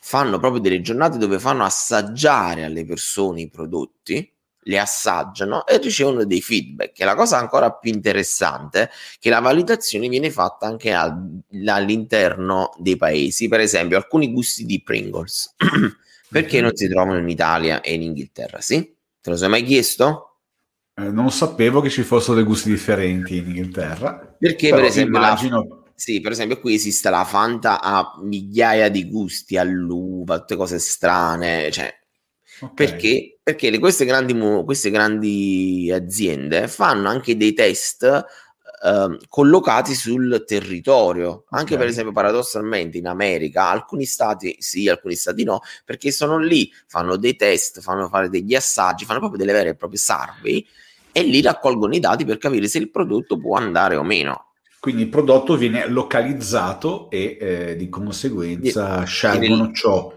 fanno 0.00 0.40
proprio 0.40 0.60
delle 0.60 0.80
giornate 0.80 1.16
dove 1.16 1.38
fanno 1.38 1.62
assaggiare 1.62 2.64
alle 2.64 2.84
persone 2.84 3.42
i 3.42 3.48
prodotti, 3.48 4.28
li 4.64 4.76
assaggiano 4.76 5.64
e 5.68 5.78
ricevono 5.78 6.24
dei 6.24 6.42
feedback. 6.42 6.98
E 6.98 7.04
la 7.04 7.14
cosa 7.14 7.38
ancora 7.38 7.70
più 7.70 7.92
interessante 7.92 8.82
è 8.82 8.90
che 9.20 9.30
la 9.30 9.38
validazione 9.38 10.08
viene 10.08 10.32
fatta 10.32 10.66
anche 10.66 10.92
al- 10.92 11.40
all'interno 11.66 12.72
dei 12.78 12.96
paesi, 12.96 13.46
per 13.46 13.60
esempio 13.60 13.96
alcuni 13.96 14.32
gusti 14.32 14.64
di 14.66 14.82
Pringles. 14.82 15.54
Perché 16.30 16.60
non 16.60 16.74
si 16.74 16.88
trovano 16.88 17.18
in 17.18 17.28
Italia 17.28 17.80
e 17.80 17.94
in 17.94 18.02
Inghilterra? 18.02 18.60
Sì? 18.60 18.94
Te 19.20 19.30
lo 19.30 19.36
sei 19.36 19.48
mai 19.48 19.64
chiesto? 19.64 20.38
Eh, 20.94 21.10
non 21.10 21.30
sapevo 21.30 21.80
che 21.80 21.90
ci 21.90 22.02
fossero 22.02 22.34
dei 22.34 22.44
gusti 22.44 22.70
differenti 22.70 23.38
in 23.38 23.46
Inghilterra. 23.46 24.36
Perché, 24.38 24.70
per 24.70 24.84
esempio, 24.84 25.18
immagino... 25.18 25.66
la... 25.68 25.92
Sì, 25.94 26.20
per 26.20 26.32
esempio, 26.32 26.60
qui 26.60 26.74
esiste 26.74 27.10
la 27.10 27.24
Fanta 27.24 27.82
a 27.82 28.18
migliaia 28.22 28.88
di 28.88 29.08
gusti, 29.08 29.58
all'uva, 29.58 30.38
tutte 30.38 30.56
cose 30.56 30.78
strane, 30.78 31.70
cioè, 31.70 31.92
okay. 32.60 32.74
perché? 32.74 33.38
Perché 33.42 33.78
queste 33.78 34.04
grandi, 34.06 34.34
queste 34.64 34.90
grandi 34.90 35.90
aziende 35.92 36.68
fanno 36.68 37.08
anche 37.08 37.36
dei 37.36 37.52
test 37.52 38.24
Ehm, 38.82 39.18
collocati 39.28 39.94
sul 39.94 40.44
territorio. 40.46 41.44
Anche 41.50 41.74
okay. 41.74 41.78
per 41.78 41.86
esempio, 41.88 42.12
paradossalmente, 42.12 42.96
in 42.96 43.06
America 43.06 43.68
alcuni 43.68 44.06
stati 44.06 44.56
sì, 44.58 44.88
alcuni 44.88 45.14
stati 45.14 45.44
no, 45.44 45.60
perché 45.84 46.10
sono 46.10 46.38
lì, 46.38 46.72
fanno 46.86 47.16
dei 47.16 47.36
test, 47.36 47.80
fanno 47.80 48.08
fare 48.08 48.30
degli 48.30 48.54
assaggi, 48.54 49.04
fanno 49.04 49.18
proprio 49.18 49.38
delle 49.38 49.52
vere 49.52 49.70
e 49.70 49.74
proprie 49.74 49.98
survey 49.98 50.66
e 51.12 51.22
lì 51.22 51.42
raccolgono 51.42 51.94
i 51.94 52.00
dati 52.00 52.24
per 52.24 52.38
capire 52.38 52.68
se 52.68 52.78
il 52.78 52.90
prodotto 52.90 53.38
può 53.38 53.56
andare 53.56 53.96
o 53.96 54.02
meno. 54.02 54.46
Quindi 54.80 55.02
il 55.02 55.08
prodotto 55.08 55.56
viene 55.56 55.86
localizzato 55.86 57.10
e 57.10 57.36
eh, 57.38 57.76
di 57.76 57.90
conseguenza 57.90 59.04
scelgono 59.04 59.56
viene... 59.56 59.74
ciò 59.74 60.10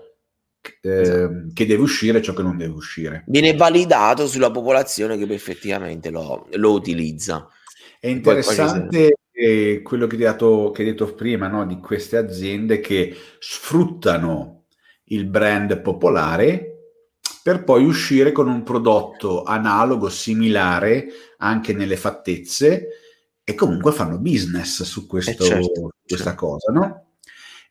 eh, 0.81 1.01
esatto. 1.01 1.47
che 1.53 1.65
deve 1.65 1.81
uscire 1.81 2.19
e 2.19 2.21
ciò 2.21 2.33
che 2.33 2.43
non 2.43 2.55
deve 2.55 2.73
uscire. 2.73 3.25
Viene 3.27 3.55
validato 3.55 4.25
sulla 4.25 4.51
popolazione 4.51 5.17
che 5.17 5.33
effettivamente 5.33 6.09
lo, 6.09 6.47
lo 6.51 6.71
utilizza. 6.71 7.49
È 8.03 8.09
interessante 8.09 9.15
eh, 9.31 9.79
quello 9.81 10.07
che 10.07 10.17
hai, 10.17 10.21
dato, 10.23 10.71
che 10.71 10.81
hai 10.81 10.89
detto 10.89 11.13
prima 11.13 11.47
no? 11.47 11.65
di 11.65 11.79
queste 11.79 12.17
aziende 12.17 12.81
che 12.81 13.15
sfruttano 13.39 14.65
il 15.05 15.23
brand 15.23 15.79
popolare 15.79 16.79
per 17.41 17.63
poi 17.63 17.85
uscire 17.85 18.33
con 18.33 18.49
un 18.49 18.63
prodotto 18.63 19.43
analogo, 19.43 20.09
similare 20.09 21.05
anche 21.37 21.71
nelle 21.71 21.95
fattezze 21.95 22.89
e 23.41 23.55
comunque 23.55 23.93
fanno 23.93 24.19
business 24.19 24.83
su 24.83 25.07
questo, 25.07 25.41
eh 25.41 25.47
certo, 25.47 25.91
questa 26.05 26.31
certo. 26.31 26.45
cosa, 26.45 26.71
no? 26.73 27.05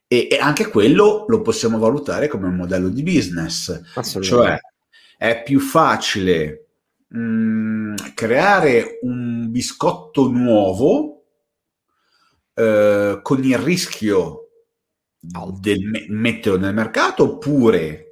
E, 0.07 0.29
e, 0.31 0.39
anche 0.39 0.69
quello 0.69 1.27
lo 1.29 1.43
possiamo 1.43 1.79
valutare 1.79 2.29
come 2.29 2.47
un 2.47 2.55
modello 2.55 2.89
di 2.89 3.03
business, 3.03 3.83
cioè 4.23 4.59
è 5.19 5.43
più 5.43 5.61
facile 5.61 6.69
mh, 7.12 7.19
mm, 7.19 7.95
creare 8.14 8.99
un 9.02 9.50
biscotto 9.50 10.28
nuovo 10.28 11.25
eh, 12.54 13.21
con 13.23 13.45
il 13.45 13.59
rischio 13.59 14.38
del 15.21 16.09
metterlo 16.09 16.59
nel 16.59 16.75
mercato 16.75 17.23
oppure 17.25 18.07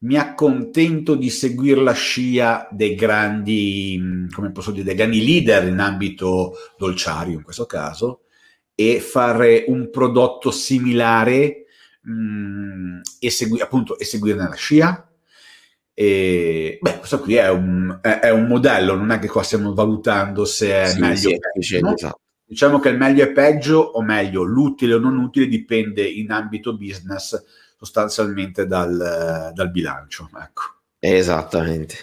mi 0.00 0.16
accontento 0.16 1.14
di 1.14 1.30
seguire 1.30 1.82
la 1.82 1.92
scia 1.92 2.66
dei 2.70 2.94
grandi, 2.94 3.96
mm, 4.00 4.28
come 4.30 4.50
posso 4.50 4.70
dire, 4.70 4.84
dei 4.84 4.94
grandi 4.94 5.22
leader 5.24 5.68
in 5.68 5.78
ambito 5.78 6.54
dolciario 6.78 7.36
in 7.36 7.42
questo 7.42 7.66
caso 7.66 8.22
e 8.74 9.00
fare 9.00 9.64
un 9.68 9.90
prodotto 9.90 10.50
similare 10.50 11.66
mh, 12.02 12.12
mm, 12.12 13.00
e, 13.18 13.30
segui, 13.30 13.60
appunto, 13.60 13.98
e 13.98 14.04
seguirne 14.04 14.48
la 14.48 14.54
scia. 14.54 15.09
E, 16.00 16.78
beh, 16.80 16.96
questo 16.96 17.20
qui 17.20 17.34
è 17.34 17.50
un, 17.50 17.98
è, 18.00 18.20
è 18.20 18.30
un, 18.30 18.46
modello, 18.46 18.94
non 18.94 19.10
è 19.10 19.18
che 19.18 19.28
qua 19.28 19.42
stiamo 19.42 19.74
valutando 19.74 20.46
se 20.46 20.72
è 20.72 20.86
sì, 20.86 20.98
meglio 20.98 21.28
sì, 21.28 21.38
peggio. 21.38 21.80
No? 21.80 21.92
Esatto. 21.92 22.20
Diciamo 22.42 22.78
che 22.78 22.88
il 22.88 22.96
meglio 22.96 23.22
è 23.22 23.32
peggio, 23.32 23.78
o 23.80 24.00
meglio, 24.00 24.42
l'utile 24.42 24.94
o 24.94 24.98
non 24.98 25.18
utile 25.18 25.46
dipende 25.46 26.02
in 26.02 26.30
ambito 26.30 26.74
business 26.74 27.38
sostanzialmente 27.76 28.66
dal, 28.66 29.50
dal 29.52 29.70
bilancio. 29.70 30.30
Ecco. 30.42 30.62
Esattamente. 30.98 31.96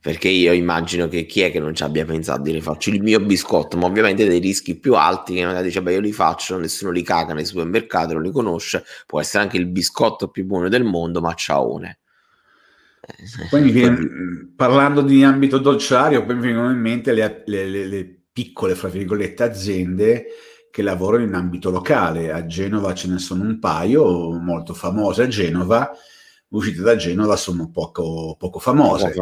Perché 0.00 0.28
io 0.28 0.54
immagino 0.54 1.06
che 1.08 1.26
chi 1.26 1.42
è 1.42 1.50
che 1.50 1.60
non 1.60 1.74
ci 1.74 1.82
abbia 1.82 2.06
pensato 2.06 2.40
di 2.40 2.52
rifaccio 2.52 2.88
il 2.88 3.02
mio 3.02 3.20
biscotto, 3.20 3.76
ma 3.76 3.84
ovviamente 3.84 4.26
dei 4.26 4.40
rischi 4.40 4.78
più 4.78 4.94
alti 4.94 5.34
che 5.34 5.44
magari 5.44 5.66
dice, 5.66 5.82
beh, 5.82 5.92
io 5.92 6.00
li 6.00 6.12
faccio, 6.12 6.56
nessuno 6.56 6.92
li 6.92 7.02
caga 7.02 7.34
nei 7.34 7.44
supermercati, 7.44 8.14
non 8.14 8.22
li 8.22 8.32
conosce, 8.32 8.84
può 9.04 9.20
essere 9.20 9.42
anche 9.42 9.58
il 9.58 9.66
biscotto 9.66 10.28
più 10.28 10.46
buono 10.46 10.70
del 10.70 10.84
mondo, 10.84 11.20
ma 11.20 11.34
ciaone. 11.34 11.98
Poi 13.50 13.62
mi 13.62 13.70
viene, 13.70 14.52
parlando 14.56 15.02
di 15.02 15.22
ambito 15.22 15.58
dolciario, 15.58 16.24
poi 16.24 16.34
mi 16.36 16.42
vengono 16.42 16.70
in 16.70 16.78
mente 16.78 17.12
le, 17.12 17.42
le, 17.46 17.66
le, 17.66 17.86
le 17.86 18.22
piccole, 18.32 18.74
fra 18.74 18.88
virgolette, 18.88 19.42
aziende 19.42 20.26
che 20.70 20.82
lavorano 20.82 21.24
in 21.24 21.34
ambito 21.34 21.70
locale. 21.70 22.32
A 22.32 22.46
Genova 22.46 22.94
ce 22.94 23.08
ne 23.08 23.18
sono 23.18 23.44
un 23.44 23.58
paio 23.58 24.30
molto 24.32 24.74
famose 24.74 25.22
a 25.22 25.28
Genova, 25.28 25.90
uscite 26.48 26.82
da 26.82 26.96
Genova 26.96 27.36
sono 27.36 27.70
poco, 27.70 28.36
poco 28.38 28.58
famose, 28.58 29.14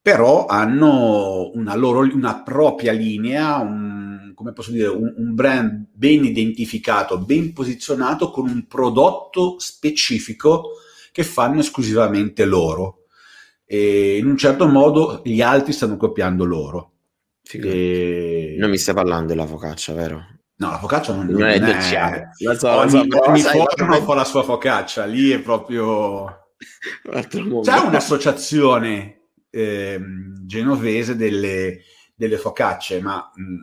però 0.00 0.46
hanno 0.46 1.50
una, 1.54 1.74
loro, 1.74 2.00
una 2.00 2.42
propria 2.42 2.92
linea, 2.92 3.56
un, 3.58 4.32
come 4.34 4.52
posso 4.52 4.70
dire, 4.70 4.86
un, 4.88 5.12
un 5.16 5.34
brand 5.34 5.88
ben 5.92 6.24
identificato, 6.24 7.18
ben 7.18 7.52
posizionato 7.52 8.30
con 8.30 8.48
un 8.48 8.66
prodotto 8.66 9.56
specifico 9.58 10.70
che 11.12 11.24
fanno 11.24 11.60
esclusivamente 11.60 12.44
loro. 12.46 13.04
E 13.70 14.16
in 14.16 14.26
un 14.26 14.38
certo 14.38 14.66
modo 14.66 15.20
gli 15.22 15.42
altri 15.42 15.74
stanno 15.74 15.98
copiando 15.98 16.44
loro. 16.44 16.92
E... 17.52 18.56
Non 18.58 18.70
mi 18.70 18.78
stai 18.78 18.94
parlando 18.94 19.26
della 19.26 19.44
focaccia, 19.44 19.92
vero? 19.92 20.26
No, 20.56 20.70
la 20.70 20.78
focaccia 20.78 21.14
non, 21.14 21.26
non, 21.26 21.40
non 21.40 21.48
è 21.50 21.58
dolciare. 21.58 22.30
La 22.38 22.56
so, 22.56 22.70
ogni, 22.70 23.10
so, 23.10 23.28
ogni 23.28 23.42
forno 23.42 24.00
fa 24.00 24.14
la 24.14 24.24
sua 24.24 24.42
focaccia, 24.42 25.04
lì 25.04 25.30
è 25.30 25.40
proprio... 25.40 26.46
C'è 27.62 27.78
un'associazione 27.78 29.20
eh, 29.50 30.00
genovese 30.46 31.14
delle, 31.14 31.80
delle, 32.14 32.38
focacce, 32.38 33.02
ma 33.02 33.30
mh, 33.34 33.42
mm, 33.42 33.56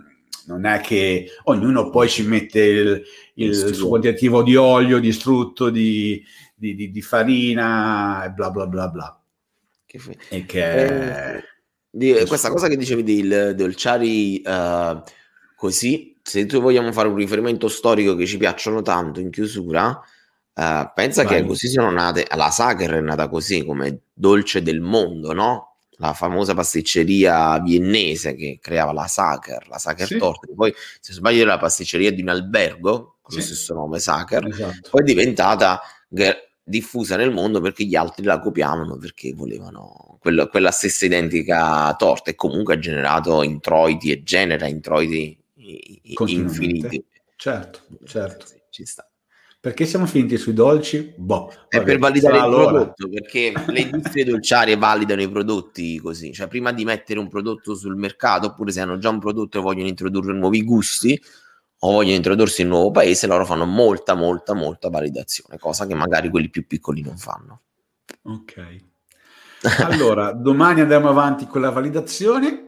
non 0.47 0.65
è 0.65 0.79
che 0.81 1.31
ognuno 1.45 1.89
poi 1.89 2.07
ci 2.07 2.27
mette 2.27 2.59
il, 2.59 3.03
il, 3.33 3.49
il 3.49 3.73
suo 3.73 3.87
quantitativo 3.87 4.43
di 4.43 4.55
olio, 4.55 4.99
di 4.99 5.11
strutto, 5.11 5.71
di, 5.71 6.23
di, 6.55 6.75
di, 6.75 6.91
di 6.91 7.01
farina 7.01 8.23
e 8.23 8.29
bla 8.29 8.51
bla 8.51 8.67
bla 8.67 8.87
bla. 8.87 9.19
Che 9.95 9.99
f- 9.99 10.27
e 10.29 10.45
che... 10.45 11.35
Eh, 11.35 11.43
di, 11.89 12.13
questa 12.27 12.49
cosa 12.49 12.67
che 12.67 12.75
dicevi 12.75 13.03
del 13.03 13.55
dolciari 13.55 14.41
uh, 14.45 15.01
così 15.55 16.15
se 16.27 16.47
tu 16.47 16.59
vogliamo 16.59 16.91
fare 16.91 17.07
un 17.07 17.15
riferimento 17.15 17.67
storico 17.67 18.15
che 18.15 18.25
ci 18.25 18.37
piacciono 18.37 18.81
tanto 18.81 19.19
in 19.19 19.29
chiusura, 19.29 19.89
uh, 19.89 20.91
pensa 20.93 21.23
Vai. 21.23 21.41
che 21.41 21.47
così 21.47 21.67
sono 21.67 21.91
nate, 21.91 22.25
la 22.35 22.49
Sacher 22.49 22.93
è 22.93 22.99
nata 22.99 23.29
così 23.29 23.63
come 23.63 23.99
dolce 24.11 24.63
del 24.63 24.81
mondo, 24.81 25.33
no? 25.33 25.75
La 25.97 26.13
famosa 26.13 26.55
pasticceria 26.55 27.59
viennese 27.59 28.33
che 28.33 28.57
creava 28.59 28.91
la 28.91 29.05
Sacher, 29.05 29.67
la 29.67 29.77
Sacher 29.77 30.07
sì. 30.07 30.17
Torte, 30.17 30.51
poi 30.55 30.73
se 30.99 31.13
sbaglio 31.13 31.43
era 31.43 31.51
la 31.51 31.59
pasticceria 31.59 32.11
di 32.11 32.23
un 32.23 32.29
albergo 32.29 33.17
con 33.21 33.31
sì. 33.31 33.37
lo 33.37 33.43
stesso 33.43 33.73
nome 33.75 33.99
Sacher, 33.99 34.47
esatto. 34.47 34.89
poi 34.89 35.01
è 35.01 35.05
diventata 35.05 35.79
diffusa 36.67 37.15
nel 37.15 37.31
mondo 37.31 37.61
perché 37.61 37.83
gli 37.83 37.95
altri 37.95 38.23
la 38.23 38.39
copiavano 38.39 38.97
perché 38.97 39.33
volevano 39.33 40.17
quella, 40.19 40.47
quella 40.47 40.71
stessa 40.71 41.05
identica 41.05 41.93
torta 41.95 42.31
e 42.31 42.35
comunque 42.35 42.73
ha 42.73 42.79
generato 42.79 43.43
introiti 43.43 44.11
e 44.11 44.23
genera 44.23 44.65
introiti 44.65 45.37
infiniti. 46.25 47.03
Certo, 47.35 47.79
certo. 48.05 48.47
Sì, 48.47 48.59
ci 48.71 48.85
sta. 48.85 49.07
Perché 49.59 49.85
siamo 49.85 50.05
finiti 50.05 50.37
sui 50.37 50.53
dolci? 50.53 51.13
Boh, 51.17 51.51
è 51.67 51.81
per 51.81 51.97
validare 51.97 52.37
il 52.37 52.43
allora. 52.43 52.67
prodotto, 52.67 53.09
perché 53.09 53.51
le 53.67 53.79
industrie 53.79 54.23
dolciarie 54.23 54.77
validano 54.77 55.23
i 55.23 55.29
prodotti 55.29 55.99
così, 55.99 56.31
cioè 56.33 56.47
prima 56.47 56.71
di 56.71 56.85
mettere 56.85 57.19
un 57.19 57.27
prodotto 57.27 57.73
sul 57.73 57.95
mercato, 57.95 58.47
oppure 58.47 58.71
se 58.71 58.81
hanno 58.81 58.99
già 58.99 59.09
un 59.09 59.19
prodotto 59.19 59.57
e 59.57 59.61
vogliono 59.61 59.87
introdurre 59.87 60.33
nuovi 60.33 60.63
gusti 60.63 61.19
o 61.79 61.91
vogliono 61.91 62.15
introdursi 62.15 62.61
in 62.61 62.67
un 62.67 62.73
nuovo 62.73 62.91
paese, 62.91 63.27
loro 63.27 63.45
fanno 63.45 63.65
molta, 63.65 64.15
molta, 64.15 64.53
molta 64.53 64.89
validazione, 64.89 65.57
cosa 65.57 65.85
che 65.85 65.93
magari 65.93 66.29
quelli 66.29 66.49
più 66.49 66.65
piccoli 66.65 67.01
non 67.01 67.17
fanno. 67.17 67.61
Ok. 68.23 68.77
Allora, 69.83 70.31
domani 70.33 70.81
andiamo 70.81 71.09
avanti 71.09 71.45
con 71.47 71.61
la 71.61 71.69
validazione 71.69 72.65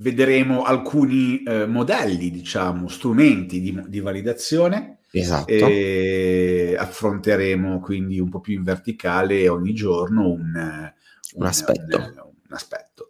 vedremo 0.00 0.64
alcuni 0.64 1.42
eh, 1.42 1.66
modelli, 1.66 2.30
diciamo, 2.30 2.88
strumenti 2.88 3.60
di, 3.60 3.82
di 3.86 4.00
validazione. 4.00 4.98
Esatto. 5.12 5.50
E 5.50 6.76
affronteremo 6.78 7.80
quindi 7.80 8.20
un 8.20 8.28
po' 8.28 8.40
più 8.40 8.54
in 8.54 8.62
verticale 8.62 9.48
ogni 9.48 9.74
giorno 9.74 10.28
un, 10.28 10.52
un, 10.54 10.92
un 11.34 11.46
aspetto. 11.46 11.96
Un, 11.96 12.14
un 12.16 12.54
aspetto. 12.54 13.08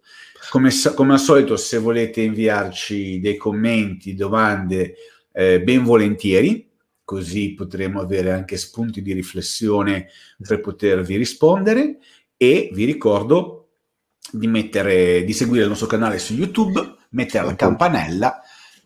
Come, 0.49 0.71
come, 0.95 1.13
al 1.13 1.19
solito, 1.19 1.55
se 1.55 1.77
volete 1.77 2.21
inviarci 2.21 3.19
dei 3.19 3.37
commenti, 3.37 4.15
domande, 4.15 4.95
eh, 5.31 5.61
ben 5.61 5.83
volentieri, 5.83 6.69
così 7.03 7.53
potremo 7.53 7.99
avere 7.99 8.31
anche 8.31 8.57
spunti 8.57 9.01
di 9.01 9.13
riflessione 9.13 10.07
per 10.37 10.61
potervi 10.61 11.15
rispondere. 11.17 11.99
E 12.37 12.69
vi 12.73 12.85
ricordo 12.85 13.69
di, 14.31 14.47
mettere, 14.47 15.23
di 15.23 15.33
seguire 15.33 15.63
il 15.63 15.69
nostro 15.69 15.87
canale 15.87 16.17
su 16.19 16.33
YouTube, 16.33 16.95
mettere 17.09 17.45
la 17.45 17.55
campanella 17.55 18.41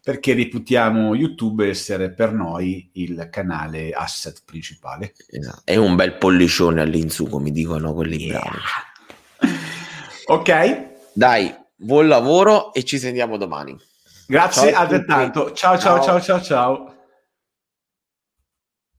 perché 0.05 0.35
reputiamo 0.35 1.15
YouTube 1.15 1.67
essere 1.67 2.11
per 2.11 2.31
noi 2.31 2.91
il 2.93 3.27
canale 3.31 3.89
asset 3.89 4.43
principale. 4.45 5.15
Esatto. 5.27 5.61
È 5.63 5.75
un 5.77 5.95
bel 5.95 6.17
pollicione 6.17 6.79
all'insù, 6.81 7.27
come 7.27 7.49
dicono 7.49 7.91
quelli 7.91 8.25
yeah. 8.25 8.39
bravi. 8.39 9.55
ok. 10.25 10.87
Dai, 11.11 11.55
buon 11.75 12.07
lavoro 12.07 12.71
e 12.71 12.83
ci 12.83 12.99
sentiamo 12.99 13.37
domani. 13.37 13.75
Grazie 14.27 14.71
ciao 14.71 14.81
altrettanto. 14.81 15.51
Ciao 15.53 15.77
ciao 15.77 16.01
ciao 16.01 16.19
ciao 16.19 16.41
ciao. 16.41 16.94